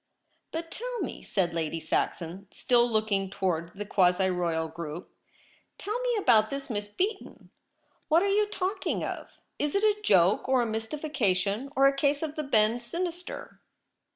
[0.51, 5.11] 'But tell me,' said Lady Saxon, still looking towards the quasi royal group,
[5.77, 6.63] 'tell m^e about THE REBEL ROSE.
[6.67, 7.51] this Miss Beaton.
[8.07, 9.29] What are you talking of?
[9.59, 13.59] Is it a joke or a mystification, or a case of the bend sinister